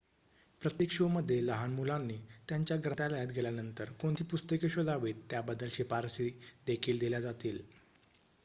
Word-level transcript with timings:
प्रत्येक 0.61 0.91
शोमध्ये 0.91 1.35
लहान 1.41 1.73
मुलांनी 1.73 2.17
त्यांच्या 2.49 2.77
ग्रंथालयात 2.77 3.31
गेल्यानंतर 3.35 3.91
कोणती 4.01 4.23
पुस्तके 4.23 4.69
शोधावीत 4.69 5.21
त्याबद्दल 5.29 5.67
शिफारशी 5.71 6.29
देखील 6.67 6.99
दिल्या 6.99 7.19
जातील 7.21 7.61